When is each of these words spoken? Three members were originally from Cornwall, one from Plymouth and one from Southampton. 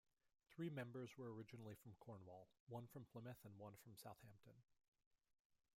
Three 0.49 0.71
members 0.71 1.11
were 1.15 1.31
originally 1.31 1.75
from 1.75 1.93
Cornwall, 1.99 2.47
one 2.67 2.87
from 2.87 3.05
Plymouth 3.05 3.45
and 3.45 3.59
one 3.59 3.73
from 3.83 3.95
Southampton. 3.95 4.63